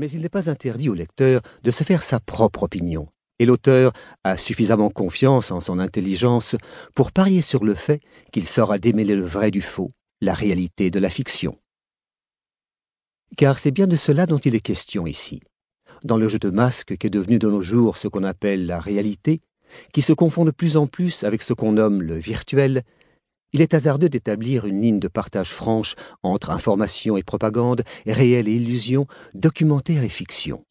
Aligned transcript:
Mais 0.00 0.10
il 0.10 0.22
n'est 0.22 0.30
pas 0.30 0.48
interdit 0.48 0.88
au 0.88 0.94
lecteur 0.94 1.42
de 1.62 1.70
se 1.70 1.84
faire 1.84 2.02
sa 2.02 2.20
propre 2.20 2.62
opinion, 2.62 3.08
et 3.38 3.44
l'auteur 3.44 3.92
a 4.24 4.38
suffisamment 4.38 4.88
confiance 4.88 5.50
en 5.50 5.60
son 5.60 5.78
intelligence 5.78 6.56
pour 6.94 7.12
parier 7.12 7.42
sur 7.42 7.66
le 7.66 7.74
fait 7.74 8.00
qu'il 8.32 8.46
saura 8.46 8.78
démêler 8.78 9.14
le 9.14 9.26
vrai 9.26 9.50
du 9.50 9.60
faux, 9.60 9.90
la 10.22 10.32
réalité 10.32 10.90
de 10.90 10.98
la 10.98 11.10
fiction. 11.10 11.58
Car 13.36 13.58
c'est 13.58 13.72
bien 13.72 13.86
de 13.86 13.96
cela 13.96 14.24
dont 14.24 14.38
il 14.38 14.54
est 14.54 14.60
question 14.60 15.06
ici. 15.06 15.42
Dans 16.02 16.16
le 16.16 16.28
jeu 16.28 16.38
de 16.38 16.48
masques 16.48 16.96
qu'est 16.96 17.10
devenu 17.10 17.38
de 17.38 17.50
nos 17.50 17.62
jours 17.62 17.98
ce 17.98 18.08
qu'on 18.08 18.24
appelle 18.24 18.64
la 18.64 18.80
réalité, 18.80 19.42
qui 19.92 20.00
se 20.00 20.14
confond 20.14 20.46
de 20.46 20.50
plus 20.50 20.78
en 20.78 20.86
plus 20.86 21.24
avec 21.24 21.42
ce 21.42 21.52
qu'on 21.52 21.72
nomme 21.72 22.00
le 22.00 22.16
virtuel, 22.16 22.84
il 23.52 23.62
est 23.62 23.74
hasardeux 23.74 24.08
d'établir 24.08 24.66
une 24.66 24.80
ligne 24.80 25.00
de 25.00 25.08
partage 25.08 25.50
franche 25.50 25.94
entre 26.22 26.50
information 26.50 27.16
et 27.16 27.22
propagande, 27.22 27.82
réel 28.06 28.48
et 28.48 28.54
illusion, 28.54 29.06
documentaire 29.34 30.02
et 30.02 30.08
fiction. 30.08 30.64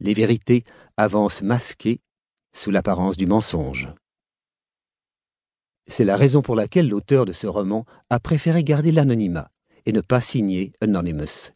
Les 0.00 0.14
vérités 0.14 0.64
avancent 0.96 1.42
masquées 1.42 2.00
sous 2.52 2.70
l'apparence 2.70 3.16
du 3.16 3.26
mensonge. 3.26 3.88
C'est 5.86 6.04
la 6.04 6.16
raison 6.16 6.42
pour 6.42 6.56
laquelle 6.56 6.88
l'auteur 6.88 7.24
de 7.24 7.32
ce 7.32 7.46
roman 7.46 7.84
a 8.08 8.20
préféré 8.20 8.62
garder 8.64 8.92
l'anonymat 8.92 9.50
et 9.84 9.92
ne 9.92 10.00
pas 10.00 10.20
signer 10.20 10.72
Anonymous, 10.80 11.50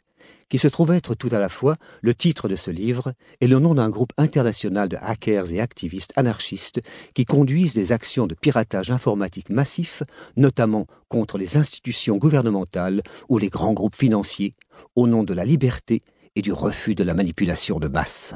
qui 0.49 0.59
se 0.59 0.69
trouve 0.69 0.93
être 0.93 1.15
tout 1.15 1.29
à 1.33 1.39
la 1.39 1.49
fois 1.49 1.77
le 2.03 2.15
titre 2.15 2.49
de 2.49 2.57
ce 2.57 2.71
livre 2.71 3.13
et 3.41 3.47
le 3.47 3.59
nom 3.59 3.75
d'un 3.75 3.91
groupe 3.91 4.13
international 4.17 4.89
de 4.89 4.97
hackers 5.01 5.53
et 5.53 5.61
activistes 5.61 6.13
anarchistes 6.17 6.81
qui 7.15 7.25
conduisent 7.25 7.75
des 7.75 7.93
actions 7.93 8.27
de 8.27 8.35
piratage 8.35 8.91
informatique 8.91 9.51
massif, 9.51 10.03
notamment 10.37 10.87
contre 11.09 11.39
les 11.39 11.57
institutions 11.57 12.17
gouvernementales 12.17 13.03
ou 13.29 13.39
les 13.39 13.49
grands 13.49 13.73
groupes 13.73 13.97
financiers, 13.97 14.55
au 14.95 15.07
nom 15.07 15.25
de 15.25 15.35
la 15.35 15.45
liberté 15.45 16.03
et 16.35 16.43
du 16.43 16.53
refus 16.53 16.95
de 16.95 17.05
la 17.05 17.15
manipulation 17.15 17.79
de 17.79 17.89
masse. 17.89 18.35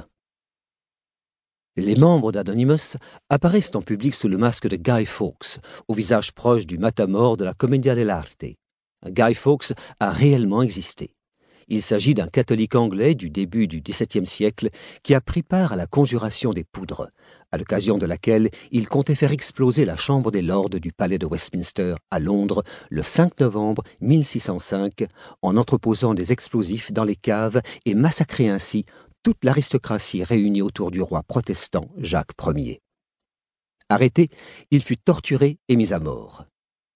Les 1.76 1.94
membres 1.94 2.32
d'Anonymous 2.32 2.96
apparaissent 3.28 3.74
en 3.74 3.82
public 3.82 4.14
sous 4.14 4.28
le 4.28 4.36
masque 4.36 4.66
de 4.68 4.76
Guy 4.76 5.06
Fawkes, 5.06 5.60
au 5.86 5.94
visage 5.94 6.32
proche 6.32 6.66
du 6.66 6.78
matamor 6.78 7.36
de 7.36 7.44
la 7.44 7.54
Commedia 7.54 7.94
dell'arte. 7.94 8.44
Guy 9.06 9.34
Fawkes 9.34 9.72
a 10.00 10.10
réellement 10.10 10.62
existé. 10.62 11.14
Il 11.72 11.82
s'agit 11.82 12.14
d'un 12.14 12.26
catholique 12.26 12.74
anglais 12.74 13.14
du 13.14 13.30
début 13.30 13.68
du 13.68 13.80
XVIIe 13.80 14.26
siècle 14.26 14.70
qui 15.04 15.14
a 15.14 15.20
pris 15.20 15.44
part 15.44 15.72
à 15.72 15.76
la 15.76 15.86
conjuration 15.86 16.52
des 16.52 16.64
poudres, 16.64 17.10
à 17.52 17.58
l'occasion 17.58 17.96
de 17.96 18.06
laquelle 18.06 18.50
il 18.72 18.88
comptait 18.88 19.14
faire 19.14 19.30
exploser 19.30 19.84
la 19.84 19.96
Chambre 19.96 20.32
des 20.32 20.42
Lords 20.42 20.70
du 20.70 20.90
Palais 20.90 21.18
de 21.18 21.26
Westminster 21.26 21.94
à 22.10 22.18
Londres 22.18 22.64
le 22.90 23.04
5 23.04 23.38
novembre 23.38 23.84
1605 24.00 25.04
en 25.42 25.56
entreposant 25.56 26.12
des 26.12 26.32
explosifs 26.32 26.92
dans 26.92 27.04
les 27.04 27.14
caves 27.14 27.62
et 27.86 27.94
massacrer 27.94 28.48
ainsi 28.48 28.84
toute 29.22 29.44
l'aristocratie 29.44 30.24
réunie 30.24 30.62
autour 30.62 30.90
du 30.90 31.00
roi 31.00 31.22
protestant 31.22 31.88
Jacques 31.98 32.32
Ier. 32.56 32.80
Arrêté, 33.88 34.28
il 34.72 34.82
fut 34.82 34.96
torturé 34.96 35.58
et 35.68 35.76
mis 35.76 35.92
à 35.92 36.00
mort. 36.00 36.49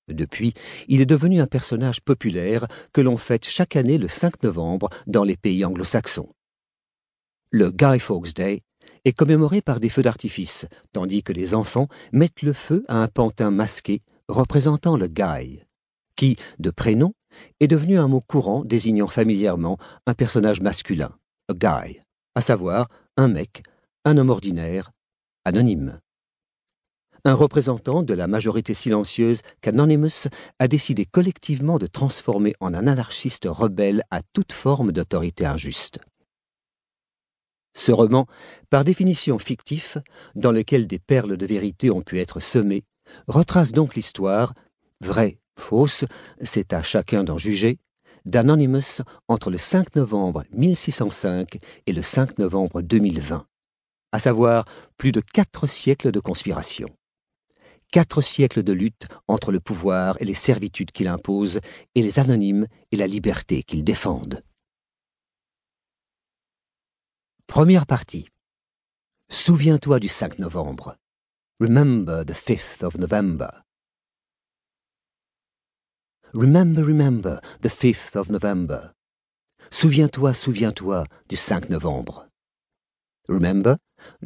Depuis, 0.09 0.53
il 0.89 1.01
est 1.01 1.07
devenu 1.07 1.41
un 1.41 1.47
personnage 1.47 2.01
populaire 2.01 2.67
que 2.93 3.01
l'on 3.01 3.17
fête 3.17 3.47
chaque 3.47 3.77
année 3.77 3.99
le 3.99 4.09
5 4.09 4.43
novembre 4.43 4.91
dans 5.07 5.25
les 5.25 5.37
pays 5.37 5.65
anglo-saxons. 5.65 6.29
Le 7.51 7.71
Guy 7.71 7.99
Fawkes 7.99 8.35
Day 8.35 8.63
est 9.05 9.13
commémoré 9.13 9.63
par 9.63 9.81
des 9.81 9.89
feux 9.89 10.03
d'artifice, 10.03 10.67
tandis 10.93 11.23
que 11.23 11.33
les 11.33 11.55
enfants 11.55 11.89
mettent 12.13 12.43
le 12.43 12.53
feu 12.53 12.83
à 12.89 13.03
un 13.03 13.09
pantin 13.09 13.51
masqué 13.51 14.03
représentant 14.29 14.97
le 14.97 15.07
Guy, 15.07 15.63
qui, 16.17 16.37
de 16.59 16.71
prénom, 16.71 17.15
est 17.61 17.67
devenu 17.67 17.99
un 17.99 18.09
mot 18.09 18.21
courant 18.21 18.65
désignant 18.65 19.09
familièrement 19.09 19.79
un 20.07 20.15
personnage 20.15 20.61
masculin, 20.61 21.17
a 21.49 21.55
guy, 21.55 22.01
à 22.35 22.41
savoir 22.41 22.89
un 23.17 23.29
mec, 23.29 23.63
un 24.05 24.17
homme 24.19 24.31
ordinaire, 24.31 24.93
anonyme 25.45 26.01
un 27.27 27.35
représentant 27.35 28.03
de 28.03 28.13
la 28.13 28.27
majorité 28.27 28.75
silencieuse 28.75 29.41
qu'Anonymous 29.63 30.29
a 30.59 30.69
décidé 30.69 31.07
collectivement 31.07 31.79
de 31.79 31.87
transformer 31.87 32.55
en 32.61 32.75
un 32.75 32.87
anarchiste 32.87 33.47
rebelle 33.49 34.03
à 34.11 34.21
toute 34.35 34.53
forme 34.53 34.93
d'autorité 34.93 35.47
injuste. 35.47 36.01
Ce 37.77 37.93
roman, 37.93 38.27
par 38.71 38.85
définition 38.85 39.39
fictif, 39.39 39.99
dans 40.35 40.53
lequel 40.53 40.87
des 40.87 40.99
perles 40.99 41.37
de 41.37 41.47
vérité 41.47 41.91
ont 41.91 42.03
pu 42.03 42.21
être 42.21 42.41
semées, 42.41 42.85
retrace 43.27 43.73
donc 43.73 43.95
l'histoire, 43.95 44.55
vraie, 45.01 45.39
fausse, 45.59 46.05
c'est 46.43 46.73
à 46.73 46.83
chacun 46.83 47.25
d'en 47.25 47.39
juger, 47.39 47.79
d'Anonymous 48.27 49.03
entre 49.29 49.51
le 49.51 49.59
5 49.59 49.97
novembre 49.97 50.45
1605 50.53 51.59
et 51.87 51.93
le 51.93 52.03
5 52.03 52.39
novembre 52.39 52.83
2020, 52.83 53.47
à 54.13 54.19
savoir 54.19 54.67
plus 54.99 55.11
de 55.11 55.21
quatre 55.21 55.67
siècles 55.67 56.13
de 56.13 56.21
conspiration 56.21 56.89
quatre 57.95 58.23
siècles 58.23 58.65
de 58.65 58.73
lutte 58.73 59.07
entre 59.29 59.53
le 59.53 59.61
pouvoir 59.61 60.21
et 60.21 60.25
les 60.25 60.35
servitudes 60.35 60.91
qu'il 60.91 61.07
impose, 61.07 61.61
et 61.95 62.03
les 62.03 62.19
anonymes 62.19 62.67
et 62.91 62.97
la 62.97 63.07
liberté 63.07 63.63
qu'ils 63.63 63.85
défendent. 63.85 64.43
Première 67.47 67.87
partie. 67.87 68.29
Souviens-toi 69.31 70.01
du 70.01 70.09
5 70.09 70.41
novembre. 70.41 70.97
Remember 71.61 72.25
the 72.27 72.33
5th 72.33 72.85
of 72.85 72.99
November. 72.99 73.63
Remember, 76.33 76.83
remember 76.83 77.41
the 77.63 77.69
5th 77.69 78.17
of 78.17 78.29
November. 78.29 78.93
Souviens-toi, 79.71 80.35
souviens-toi 80.35 81.05
du 81.29 81.37
5 81.37 81.71
novembre. 81.71 82.27
Remember, 83.29 83.77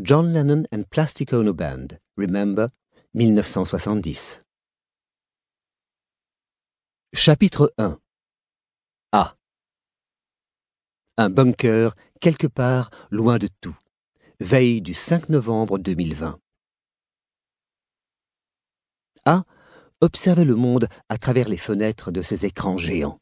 John 0.00 0.32
Lennon 0.32 0.64
and 0.72 0.84
Plastic 0.90 1.34
Ono 1.34 1.52
Band. 1.52 1.98
Remember, 2.16 2.68
1970. 3.14 4.42
Chapitre 7.14 7.72
1 7.78 7.98
A. 9.12 9.34
Un 11.16 11.30
bunker 11.30 11.96
quelque 12.20 12.46
part 12.46 12.90
loin 13.10 13.38
de 13.38 13.48
tout. 13.62 13.76
Veille 14.40 14.82
du 14.82 14.92
5 14.92 15.30
novembre 15.30 15.78
2020. 15.78 16.38
A 19.24 19.44
observait 20.02 20.44
le 20.44 20.54
monde 20.54 20.88
à 21.08 21.16
travers 21.16 21.48
les 21.48 21.56
fenêtres 21.56 22.10
de 22.10 22.20
ses 22.20 22.44
écrans 22.44 22.76
géants. 22.76 23.18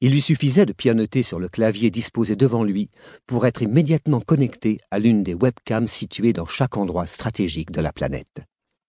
Il 0.00 0.10
lui 0.10 0.20
suffisait 0.20 0.66
de 0.66 0.72
pianoter 0.72 1.22
sur 1.22 1.38
le 1.38 1.48
clavier 1.48 1.92
disposé 1.92 2.34
devant 2.34 2.64
lui 2.64 2.90
pour 3.26 3.46
être 3.46 3.62
immédiatement 3.62 4.20
connecté 4.20 4.78
à 4.90 4.98
l'une 4.98 5.22
des 5.22 5.34
webcams 5.34 5.86
situées 5.86 6.32
dans 6.32 6.46
chaque 6.46 6.76
endroit 6.76 7.06
stratégique 7.06 7.70
de 7.70 7.80
la 7.80 7.92
planète. 7.92 8.42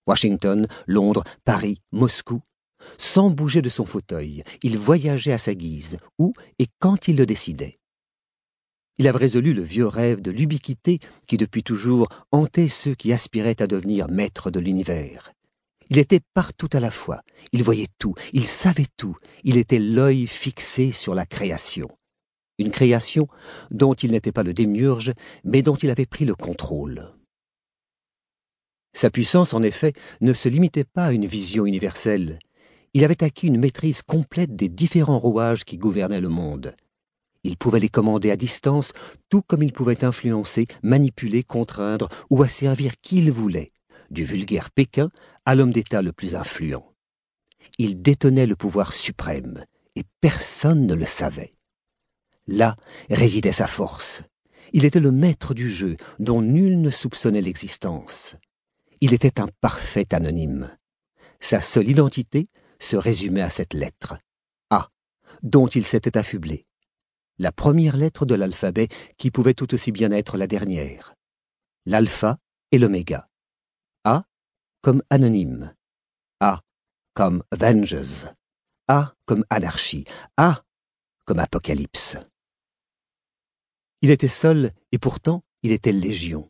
Washington, 0.10 0.68
Londres, 0.88 1.24
Paris, 1.46 1.84
Moscou. 1.92 2.42
Sans 2.98 3.30
bouger 3.30 3.62
de 3.62 3.70
son 3.70 3.86
fauteuil, 3.86 4.44
il 4.64 4.76
voyageait 4.80 5.34
à 5.34 5.38
sa 5.38 5.54
guise, 5.54 6.00
où 6.18 6.34
et 6.58 6.66
quand 6.80 7.08
il 7.08 7.16
le 7.16 7.28
décidait. 7.28 7.78
Il 8.98 9.08
avait 9.08 9.20
résolu 9.20 9.54
le 9.54 9.62
vieux 9.62 9.86
rêve 9.86 10.20
de 10.20 10.32
l'ubiquité 10.32 10.98
qui 11.28 11.38
depuis 11.38 11.62
toujours 11.62 12.10
hantait 12.32 12.70
ceux 12.70 12.96
qui 12.96 13.14
aspiraient 13.14 13.62
à 13.62 13.68
devenir 13.68 14.10
maîtres 14.10 14.50
de 14.50 14.60
l'univers. 14.60 15.32
Il 15.92 16.00
était 16.00 16.22
partout 16.34 16.70
à 16.74 16.80
la 16.80 16.90
fois, 16.90 17.22
il 17.52 17.62
voyait 17.62 17.88
tout, 18.00 18.16
il 18.34 18.48
savait 18.48 18.88
tout, 18.98 19.16
il 19.44 19.58
était 19.58 19.78
l'œil 19.78 20.26
fixé 20.26 20.92
sur 20.92 21.14
la 21.14 21.28
création. 21.28 21.88
Une 22.58 22.72
création 22.72 23.28
dont 23.70 23.94
il 23.94 24.10
n'était 24.12 24.32
pas 24.32 24.44
le 24.44 24.54
démiurge, 24.54 25.14
mais 25.44 25.62
dont 25.62 25.76
il 25.76 25.92
avait 25.92 26.08
pris 26.08 26.26
le 26.26 26.34
contrôle. 26.34 27.14
Sa 29.00 29.10
puissance, 29.10 29.54
en 29.54 29.64
effet, 29.64 29.94
ne 30.20 30.34
se 30.34 30.50
limitait 30.50 30.84
pas 30.84 31.06
à 31.06 31.12
une 31.14 31.26
vision 31.26 31.66
universelle. 31.66 32.38
Il 32.94 33.06
avait 33.06 33.24
acquis 33.24 33.48
une 33.48 33.58
maîtrise 33.58 34.02
complète 34.02 34.58
des 34.58 34.68
différents 34.68 35.20
rouages 35.20 35.64
qui 35.64 35.78
gouvernaient 35.78 36.20
le 36.20 36.28
monde. 36.28 36.76
Il 37.46 37.56
pouvait 37.56 37.80
les 37.80 37.88
commander 37.88 38.30
à 38.30 38.36
distance, 38.36 38.92
tout 39.30 39.42
comme 39.42 39.64
il 39.64 39.72
pouvait 39.72 40.04
influencer, 40.04 40.68
manipuler, 40.84 41.44
contraindre 41.44 42.10
ou 42.30 42.44
asservir 42.44 43.00
qui 43.02 43.20
il 43.20 43.32
voulait, 43.32 43.72
du 44.12 44.26
vulgaire 44.26 44.70
Pékin 44.70 45.12
à 45.46 45.56
l'homme 45.56 45.72
d'État 45.72 46.02
le 46.02 46.12
plus 46.12 46.36
influent. 46.36 46.94
Il 47.78 48.02
détenait 48.02 48.48
le 48.48 48.58
pouvoir 48.58 48.92
suprême, 48.92 49.64
et 49.96 50.04
personne 50.20 50.86
ne 50.86 50.94
le 50.94 51.06
savait. 51.06 51.54
Là 52.48 52.76
résidait 53.10 53.54
sa 53.54 53.68
force. 53.68 54.24
Il 54.74 54.84
était 54.84 55.00
le 55.00 55.14
maître 55.14 55.54
du 55.54 55.72
jeu, 55.72 55.96
dont 56.20 56.42
nul 56.42 56.82
ne 56.82 56.90
soupçonnait 56.90 57.40
l'existence. 57.40 58.36
Il 59.02 59.14
était 59.14 59.40
un 59.40 59.48
parfait 59.62 60.14
anonyme. 60.14 60.76
Sa 61.40 61.62
seule 61.62 61.90
identité 61.90 62.48
se 62.80 62.98
résumait 62.98 63.42
à 63.42 63.50
cette 63.50 63.74
lettre, 63.74 64.18
A, 64.70 64.90
dont 65.42 65.68
il 65.68 65.86
s'était 65.86 66.18
affublé. 66.18 66.66
La 67.38 67.54
première 67.54 67.96
lettre 67.96 68.26
de 68.26 68.36
l'alphabet 68.36 68.90
qui 69.18 69.32
pouvait 69.32 69.54
tout 69.54 69.74
aussi 69.74 69.94
bien 69.94 70.12
être 70.12 70.38
la 70.38 70.48
dernière. 70.48 71.14
L'alpha 71.86 72.40
et 72.72 72.78
l'oméga. 72.78 73.30
A 74.04 74.26
comme 74.82 75.02
anonyme. 75.10 75.74
A 76.42 76.62
comme 77.14 77.44
Avengers. 77.52 78.28
A 78.90 79.14
comme 79.26 79.46
anarchie. 79.50 80.04
A 80.36 80.64
comme 81.26 81.40
apocalypse. 81.40 82.18
Il 84.02 84.12
était 84.12 84.28
seul, 84.28 84.72
et 84.92 84.98
pourtant 84.98 85.44
il 85.64 85.72
était 85.72 85.92
légion. 85.92 86.50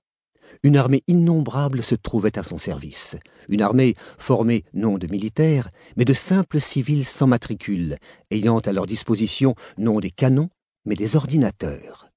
Une 0.63 0.77
armée 0.77 1.03
innombrable 1.07 1.83
se 1.83 1.95
trouvait 1.95 2.37
à 2.37 2.43
son 2.43 2.57
service. 2.57 3.17
Une 3.47 3.61
armée 3.61 3.95
formée 4.17 4.63
non 4.73 4.97
de 4.97 5.07
militaires, 5.07 5.69
mais 5.95 6.05
de 6.05 6.13
simples 6.13 6.59
civils 6.59 7.05
sans 7.05 7.27
matricule, 7.27 7.97
ayant 8.31 8.59
à 8.59 8.71
leur 8.71 8.85
disposition 8.85 9.55
non 9.77 9.99
des 9.99 10.11
canons, 10.11 10.49
mais 10.85 10.95
des 10.95 11.15
ordinateurs. 11.15 12.09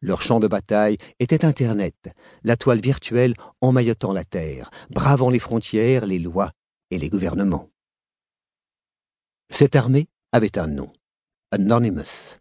Leur 0.00 0.22
champ 0.22 0.38
de 0.38 0.46
bataille 0.46 0.98
était 1.18 1.44
Internet, 1.44 1.96
la 2.44 2.56
toile 2.56 2.80
virtuelle 2.80 3.34
emmaillotant 3.60 4.12
la 4.12 4.24
Terre, 4.24 4.70
bravant 4.90 5.30
les 5.30 5.40
frontières, 5.40 6.06
les 6.06 6.20
lois 6.20 6.52
et 6.90 6.98
les 6.98 7.08
gouvernements. 7.08 7.68
Cette 9.50 9.74
armée 9.74 10.08
avait 10.30 10.58
un 10.58 10.68
nom, 10.68 10.92
Anonymous, 11.50 12.36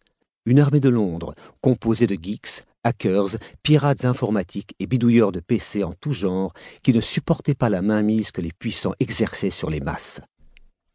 une 0.46 0.60
armée 0.60 0.80
de 0.80 0.90
Londres 0.90 1.34
composée 1.62 2.08
de 2.08 2.16
geeks, 2.22 2.64
hackers, 2.88 3.38
pirates 3.64 4.06
informatiques 4.06 4.74
et 4.80 4.88
bidouilleurs 4.88 5.34
de 5.34 5.42
PC 5.42 5.84
en 5.84 5.94
tout 5.94 6.14
genre 6.14 6.54
qui 6.84 6.94
ne 6.94 7.02
supportaient 7.02 7.54
pas 7.54 7.70
la 7.70 7.82
mainmise 7.82 8.32
que 8.32 8.42
les 8.42 8.54
puissants 8.54 8.94
exerçaient 9.00 9.52
sur 9.52 9.70
les 9.70 9.82
masses. 9.82 10.22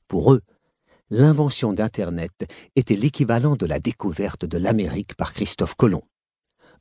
Pour 0.08 0.32
eux, 0.32 0.40
l'invention 1.10 1.74
d'Internet 1.74 2.46
était 2.76 2.96
l'équivalent 2.96 3.56
de 3.56 3.66
la 3.66 3.78
découverte 3.78 4.46
de 4.46 4.56
l'Amérique 4.56 5.14
par 5.14 5.34
Christophe 5.34 5.74
Colomb. 5.74 6.04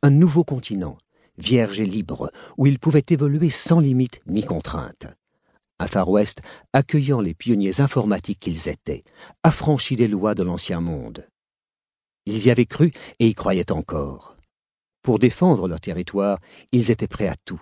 Un 0.01 0.11
nouveau 0.11 0.45
continent, 0.45 0.97
vierge 1.37 1.81
et 1.81 1.85
libre, 1.85 2.31
où 2.57 2.65
ils 2.65 2.79
pouvaient 2.79 3.05
évoluer 3.09 3.49
sans 3.49 3.81
limite 3.81 4.21
ni 4.25 4.43
contrainte. 4.43 5.07
Un 5.79 5.87
Far 5.87 6.09
West 6.09 6.41
accueillant 6.71 7.19
les 7.19 7.33
pionniers 7.33 7.81
informatiques 7.81 8.39
qu'ils 8.39 8.69
étaient, 8.69 9.03
affranchis 9.43 9.97
des 9.97 10.07
lois 10.07 10.35
de 10.35 10.43
l'ancien 10.43 10.79
monde. 10.79 11.27
Ils 12.25 12.45
y 12.45 12.51
avaient 12.51 12.65
cru 12.65 12.93
et 13.19 13.27
y 13.27 13.33
croyaient 13.33 13.71
encore. 13.71 14.37
Pour 15.03 15.19
défendre 15.19 15.67
leur 15.67 15.79
territoire, 15.79 16.39
ils 16.71 16.91
étaient 16.91 17.07
prêts 17.07 17.27
à 17.27 17.35
tout 17.45 17.61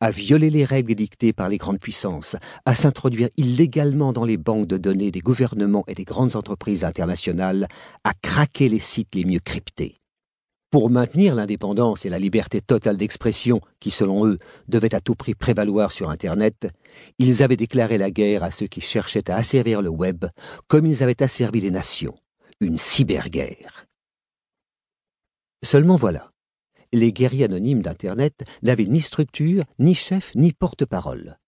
à 0.00 0.10
violer 0.10 0.50
les 0.50 0.64
règles 0.64 0.94
dictées 0.94 1.32
par 1.32 1.48
les 1.48 1.58
grandes 1.58 1.80
puissances, 1.80 2.36
à 2.64 2.74
s'introduire 2.74 3.28
illégalement 3.36 4.12
dans 4.12 4.24
les 4.24 4.36
banques 4.36 4.66
de 4.66 4.76
données 4.76 5.10
des 5.10 5.20
gouvernements 5.20 5.84
et 5.86 5.94
des 5.94 6.04
grandes 6.04 6.36
entreprises 6.36 6.84
internationales, 6.84 7.66
à 8.04 8.12
craquer 8.14 8.68
les 8.68 8.78
sites 8.78 9.14
les 9.14 9.24
mieux 9.24 9.40
cryptés. 9.40 9.94
Pour 10.70 10.90
maintenir 10.90 11.34
l'indépendance 11.34 12.04
et 12.04 12.10
la 12.10 12.18
liberté 12.18 12.60
totale 12.60 12.96
d'expression 12.96 13.60
qui, 13.80 13.90
selon 13.90 14.26
eux, 14.26 14.36
devaient 14.68 14.94
à 14.94 15.00
tout 15.00 15.14
prix 15.14 15.34
prévaloir 15.34 15.92
sur 15.92 16.10
Internet, 16.10 16.68
ils 17.18 17.42
avaient 17.42 17.56
déclaré 17.56 17.98
la 17.98 18.10
guerre 18.10 18.42
à 18.42 18.50
ceux 18.50 18.66
qui 18.66 18.80
cherchaient 18.80 19.30
à 19.30 19.36
asservir 19.36 19.80
le 19.80 19.88
web 19.88 20.26
comme 20.66 20.86
ils 20.86 21.02
avaient 21.02 21.22
asservi 21.22 21.60
les 21.60 21.70
nations, 21.70 22.16
une 22.60 22.78
cyberguerre. 22.78 23.86
Seulement 25.62 25.96
voilà, 25.96 26.30
les 26.96 27.12
guerriers 27.12 27.44
anonymes 27.44 27.82
d'Internet 27.82 28.44
n'avaient 28.62 28.86
ni 28.86 29.00
structure, 29.00 29.64
ni 29.78 29.94
chef, 29.94 30.34
ni 30.34 30.52
porte-parole. 30.52 31.38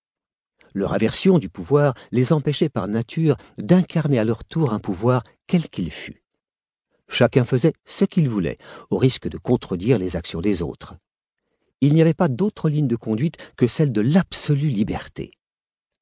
Leur 0.74 0.92
aversion 0.92 1.38
du 1.38 1.48
pouvoir 1.48 1.94
les 2.12 2.32
empêchait 2.32 2.68
par 2.68 2.88
nature 2.88 3.36
d'incarner 3.56 4.18
à 4.18 4.24
leur 4.24 4.44
tour 4.44 4.72
un 4.72 4.78
pouvoir 4.78 5.24
quel 5.46 5.68
qu'il 5.68 5.90
fût. 5.90 6.22
Chacun 7.08 7.44
faisait 7.44 7.72
ce 7.86 8.04
qu'il 8.04 8.28
voulait, 8.28 8.58
au 8.90 8.98
risque 8.98 9.28
de 9.28 9.38
contredire 9.38 9.98
les 9.98 10.14
actions 10.14 10.42
des 10.42 10.60
autres. 10.60 10.94
Il 11.80 11.94
n'y 11.94 12.02
avait 12.02 12.12
pas 12.12 12.28
d'autre 12.28 12.68
ligne 12.68 12.88
de 12.88 12.96
conduite 12.96 13.38
que 13.56 13.66
celle 13.66 13.92
de 13.92 14.02
l'absolue 14.02 14.68
liberté. 14.68 15.30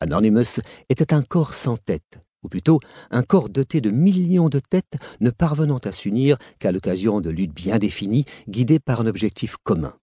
Anonymous 0.01 0.61
était 0.89 1.15
un 1.15 1.23
corps 1.23 1.55
sans 1.55 1.77
tête, 1.77 2.19
ou 2.47 2.49
plutôt 2.49 2.79
un 3.11 3.25
corps 3.25 3.49
doté 3.49 3.81
de 3.81 3.91
millions 3.91 4.49
de 4.49 4.61
têtes 4.61 4.97
ne 5.21 5.31
parvenant 5.31 5.79
à 5.79 5.91
s'unir 5.91 6.39
qu'à 6.61 6.71
l'occasion 6.71 7.21
de 7.21 7.29
luttes 7.29 7.53
bien 7.53 7.79
définies, 7.79 8.25
guidées 8.49 8.79
par 8.79 9.01
un 9.01 9.07
objectif 9.07 9.57
commun. 9.65 9.95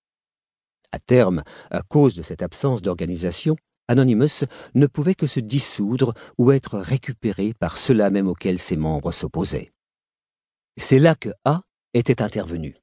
À 0.92 1.00
terme, 1.00 1.44
à 1.72 1.82
cause 1.82 2.16
de 2.16 2.22
cette 2.22 2.42
absence 2.42 2.82
d'organisation, 2.82 3.56
Anonymous 3.88 4.46
ne 4.76 4.88
pouvait 4.88 5.16
que 5.16 5.26
se 5.26 5.40
dissoudre 5.40 6.14
ou 6.38 6.52
être 6.52 6.78
récupéré 6.78 7.54
par 7.54 7.78
ceux-là 7.78 8.10
même 8.10 8.28
auxquels 8.28 8.60
ses 8.60 8.76
membres 8.76 9.14
s'opposaient. 9.14 9.72
C'est 10.78 11.00
là 11.00 11.16
que 11.16 11.30
A 11.46 11.62
était 11.94 12.22
intervenu. 12.22 12.76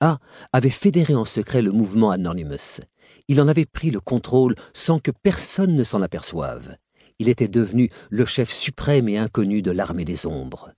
A 0.00 0.18
avait 0.52 0.70
fédéré 0.70 1.14
en 1.14 1.24
secret 1.24 1.62
le 1.62 1.72
mouvement 1.72 2.10
Anonymous. 2.10 2.80
Il 3.28 3.40
en 3.40 3.48
avait 3.48 3.66
pris 3.66 3.90
le 3.90 4.00
contrôle 4.00 4.56
sans 4.74 4.98
que 4.98 5.10
personne 5.10 5.74
ne 5.74 5.84
s'en 5.84 6.02
aperçoive 6.02 6.76
il 7.20 7.28
était 7.28 7.48
devenu 7.48 7.90
le 8.08 8.24
chef 8.24 8.50
suprême 8.50 9.08
et 9.08 9.18
inconnu 9.18 9.60
de 9.60 9.70
l'armée 9.70 10.06
des 10.06 10.26
ombres. 10.26 10.72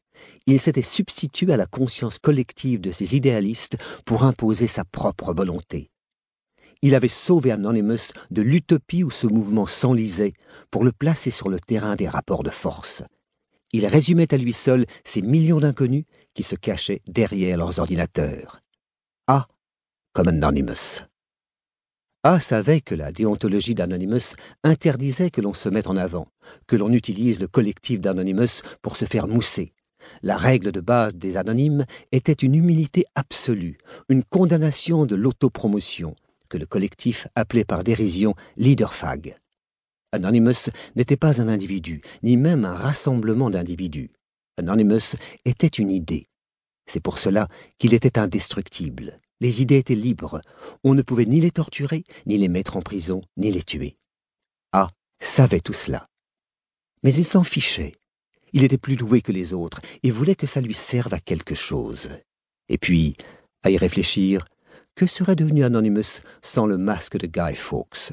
Il 0.47 0.59
s'était 0.59 0.83
substitué 0.83 1.53
à 1.53 1.57
la 1.57 1.67
conscience 1.67 2.19
collective 2.19 2.81
de 2.81 2.91
ces 2.91 3.17
idéalistes 3.17 3.79
pour 4.05 4.25
imposer 4.25 4.67
sa 4.67 4.85
propre 4.85 5.33
volonté. 5.33 5.89
Il 6.83 6.97
avait 6.97 7.07
sauvé 7.07 7.53
Anonymous 7.53 8.11
de 8.33 8.43
l'utopie 8.43 9.05
où 9.05 9.11
ce 9.11 9.29
mouvement 9.29 9.67
s'enlisait 9.67 10.33
pour 10.73 10.83
le 10.83 10.91
placer 10.91 11.31
sur 11.31 11.49
le 11.49 11.61
terrain 11.61 11.95
des 11.95 12.09
rapports 12.09 12.43
de 12.43 12.51
force. 12.51 13.05
Il 13.73 13.87
résumait 13.87 14.35
à 14.35 14.37
lui 14.37 14.53
seul 14.53 14.87
ces 15.05 15.23
millions 15.23 15.61
d'inconnus 15.61 16.05
qui 16.35 16.43
se 16.43 16.57
cachaient 16.57 17.03
derrière 17.07 17.57
leurs 17.57 17.79
ordinateurs. 17.79 18.61
A 19.29 19.47
comme 20.13 20.29
Anonymous. 20.29 21.07
A 22.25 22.39
savait 22.39 22.81
que 22.81 22.95
la 22.95 23.11
déontologie 23.11 23.75
d'Anonymous 23.75 24.37
interdisait 24.63 25.31
que 25.31 25.41
l'on 25.41 25.55
se 25.55 25.69
mette 25.69 25.89
en 25.89 25.97
avant, 25.97 26.29
que 26.69 26.77
l'on 26.77 26.93
utilise 26.93 27.41
le 27.41 27.49
collectif 27.49 28.01
d'Anonymous 28.01 28.63
pour 28.81 28.95
se 28.95 29.07
faire 29.07 29.27
mousser. 29.27 29.73
La 30.23 30.37
règle 30.37 30.71
de 30.71 30.81
base 30.81 31.17
des 31.17 31.37
anonymes 31.37 31.85
était 32.13 32.33
une 32.33 32.55
humilité 32.55 33.07
absolue, 33.17 33.77
une 34.09 34.23
condamnation 34.23 35.05
de 35.05 35.17
l'autopromotion, 35.17 36.15
que 36.49 36.59
le 36.59 36.67
collectif 36.67 37.27
appelait 37.35 37.65
par 37.65 37.83
dérision 37.83 38.37
leaderfag. 38.57 39.37
Anonymous 40.13 40.71
n'était 40.95 41.17
pas 41.17 41.41
un 41.41 41.49
individu, 41.49 42.03
ni 42.23 42.37
même 42.37 42.65
un 42.65 42.75
rassemblement 42.75 43.51
d'individus. 43.51 44.13
Anonymous 44.59 45.17
était 45.45 45.67
une 45.67 45.91
idée. 45.91 46.29
C'est 46.87 47.01
pour 47.01 47.19
cela 47.19 47.49
qu'il 47.79 47.95
était 47.95 48.21
indestructible. 48.21 49.19
Les 49.43 49.61
idées 49.61 49.79
étaient 49.79 49.97
libres. 49.97 50.41
On 50.85 50.95
ne 50.95 51.03
pouvait 51.03 51.27
ni 51.27 51.41
les 51.41 51.51
torturer, 51.51 52.05
ni 52.27 52.39
les 52.39 52.47
mettre 52.47 52.77
en 52.77 52.81
prison, 52.81 53.23
ni 53.37 53.51
les 53.51 53.65
tuer. 53.65 53.97
A 54.71 54.89
savait 55.19 55.59
tout 55.59 55.73
cela. 55.73 56.09
Mais 57.03 57.13
il 57.13 57.25
s'en 57.25 57.43
fichait. 57.43 57.97
Il 58.53 58.63
était 58.63 58.79
plus 58.79 58.95
doué 58.95 59.21
que 59.21 59.33
les 59.33 59.53
autres 59.53 59.81
et 60.05 60.13
voulait 60.13 60.37
que 60.37 60.47
ça 60.47 60.61
lui 60.61 60.75
serve 60.75 61.13
à 61.13 61.19
quelque 61.19 61.57
chose. 61.57 62.11
Et 62.69 62.79
puis, 62.79 63.17
à 63.65 63.71
y 63.71 63.77
réfléchir, 63.77 64.45
que 64.95 65.07
serait 65.07 65.35
devenu 65.35 65.65
Anonymous 65.65 66.23
sans 66.41 66.67
le 66.67 66.79
masque 66.79 67.17
de 67.17 67.27
Guy 67.27 67.57
Fawkes? 67.57 68.13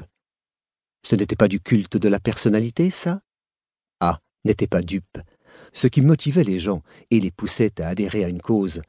Ce 1.04 1.14
n'était 1.14 1.36
pas 1.36 1.46
du 1.46 1.60
culte 1.60 1.96
de 1.96 2.08
la 2.08 2.18
personnalité, 2.18 2.90
ça? 2.90 3.22
A 4.00 4.18
n'était 4.44 4.66
pas 4.66 4.82
dupe. 4.82 5.18
Ce 5.72 5.86
qui 5.86 6.00
motivait 6.00 6.42
les 6.42 6.58
gens 6.58 6.82
et 7.12 7.20
les 7.20 7.30
poussait 7.30 7.80
à 7.80 7.86
adhérer 7.86 8.24
à 8.24 8.28
une 8.28 8.42
cause, 8.42 8.82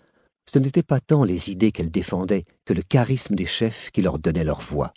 ce 0.45 0.60
n'étaient 0.60 0.83
pas 0.83 1.00
tant 1.00 1.24
les 1.24 1.50
idées 1.50 1.71
qu'elles 1.71 1.91
défendaient 1.91 2.45
que 2.65 2.74
le 2.74 2.81
charisme 2.81 3.36
des 3.36 3.45
chefs 3.45 3.91
qui 3.91 4.01
leur 4.01 4.19
donnait 4.19 4.43
leur 4.43 4.62
voix. 4.62 4.93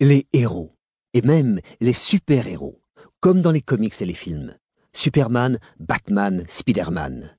Les 0.00 0.26
héros, 0.32 0.76
et 1.14 1.22
même 1.22 1.60
les 1.80 1.92
super-héros, 1.92 2.80
comme 3.20 3.42
dans 3.42 3.50
les 3.50 3.62
comics 3.62 4.00
et 4.00 4.04
les 4.04 4.14
films. 4.14 4.56
Superman, 4.92 5.58
Batman, 5.78 6.44
Spider-Man. 6.48 7.36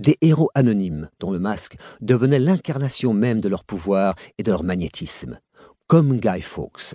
Des 0.00 0.16
héros 0.20 0.50
anonymes 0.54 1.10
dont 1.18 1.30
le 1.30 1.38
masque 1.38 1.76
devenait 2.00 2.38
l'incarnation 2.38 3.14
même 3.14 3.40
de 3.40 3.48
leur 3.48 3.64
pouvoir 3.64 4.14
et 4.36 4.42
de 4.42 4.50
leur 4.50 4.62
magnétisme, 4.62 5.40
comme 5.86 6.20
Guy 6.20 6.40
Fawkes. 6.40 6.94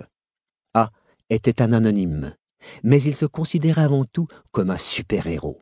A 0.74 0.90
était 1.28 1.60
un 1.60 1.72
anonyme, 1.72 2.34
mais 2.82 3.02
il 3.02 3.14
se 3.14 3.26
considérait 3.26 3.82
avant 3.82 4.04
tout 4.04 4.26
comme 4.52 4.70
un 4.70 4.76
super-héros. 4.76 5.60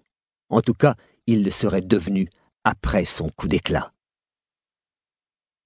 En 0.51 0.61
tout 0.61 0.75
cas, 0.75 0.95
il 1.27 1.43
le 1.43 1.51
serait 1.51 1.81
devenu 1.81 2.29
après 2.65 3.05
son 3.05 3.29
coup 3.31 3.49
d'éclat. 3.49 3.93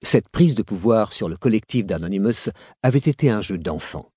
Cette 0.03 0.29
prise 0.29 0.55
de 0.55 0.63
pouvoir 0.63 1.13
sur 1.13 1.29
le 1.29 1.37
collectif 1.37 1.85
d'Anonymous 1.87 2.51
avait 2.83 2.99
été 2.99 3.31
un 3.31 3.41
jeu 3.41 3.59
d'enfant. 3.59 4.13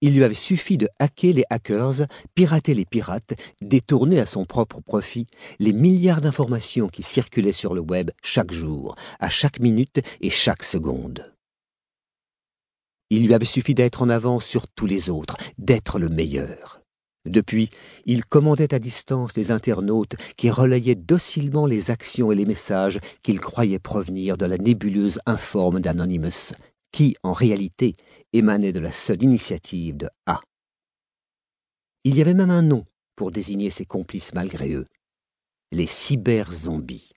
Il 0.00 0.14
lui 0.14 0.22
avait 0.22 0.34
suffi 0.34 0.78
de 0.78 0.88
hacker 0.98 1.32
les 1.34 1.44
hackers, 1.50 2.06
pirater 2.34 2.74
les 2.74 2.84
pirates, 2.84 3.34
détourner 3.60 4.20
à 4.20 4.26
son 4.26 4.44
propre 4.44 4.80
profit 4.80 5.26
les 5.58 5.72
milliards 5.72 6.20
d'informations 6.20 6.88
qui 6.88 7.02
circulaient 7.02 7.52
sur 7.52 7.74
le 7.74 7.80
web 7.80 8.10
chaque 8.22 8.52
jour, 8.52 8.94
à 9.18 9.28
chaque 9.28 9.58
minute 9.58 10.00
et 10.20 10.30
chaque 10.30 10.62
seconde. 10.62 11.32
Il 13.10 13.26
lui 13.26 13.34
avait 13.34 13.44
suffi 13.44 13.74
d'être 13.74 14.02
en 14.02 14.08
avance 14.08 14.44
sur 14.44 14.66
tous 14.68 14.86
les 14.86 15.10
autres, 15.10 15.36
d'être 15.58 15.98
le 15.98 16.08
meilleur. 16.08 16.80
Depuis, 17.26 17.70
il 18.04 18.24
commandait 18.24 18.72
à 18.74 18.78
distance 18.78 19.36
les 19.36 19.50
internautes 19.50 20.16
qui 20.36 20.50
relayaient 20.50 20.94
docilement 20.94 21.66
les 21.66 21.90
actions 21.90 22.32
et 22.32 22.34
les 22.34 22.46
messages 22.46 23.00
qu'il 23.22 23.40
croyait 23.40 23.78
provenir 23.78 24.36
de 24.36 24.46
la 24.46 24.58
nébuleuse 24.58 25.20
informe 25.26 25.80
d'Anonymous, 25.80 26.54
qui, 26.92 27.16
en 27.22 27.32
réalité, 27.32 27.96
émanait 28.32 28.72
de 28.72 28.80
la 28.80 28.92
seule 28.92 29.22
initiative 29.22 29.96
de 29.96 30.08
A. 30.26 30.40
Il 32.04 32.16
y 32.16 32.20
avait 32.20 32.34
même 32.34 32.50
un 32.50 32.62
nom 32.62 32.84
pour 33.16 33.32
désigner 33.32 33.70
ses 33.70 33.84
complices 33.84 34.32
malgré 34.34 34.72
eux 34.72 34.86
les 35.72 35.86
cyber-zombies. 35.86 37.12